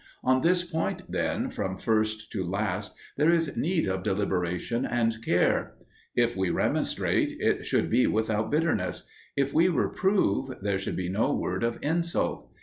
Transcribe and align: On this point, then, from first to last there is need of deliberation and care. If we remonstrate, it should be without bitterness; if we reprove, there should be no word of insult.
On 0.23 0.41
this 0.41 0.63
point, 0.63 1.03
then, 1.11 1.51
from 1.51 1.77
first 1.77 2.31
to 2.31 2.43
last 2.43 2.95
there 3.17 3.29
is 3.29 3.55
need 3.55 3.87
of 3.87 4.01
deliberation 4.01 4.83
and 4.83 5.23
care. 5.23 5.75
If 6.15 6.35
we 6.35 6.49
remonstrate, 6.49 7.39
it 7.39 7.67
should 7.67 7.87
be 7.87 8.07
without 8.07 8.49
bitterness; 8.49 9.03
if 9.37 9.53
we 9.53 9.67
reprove, 9.67 10.57
there 10.63 10.79
should 10.79 10.95
be 10.95 11.07
no 11.07 11.31
word 11.35 11.63
of 11.63 11.77
insult. 11.83 12.49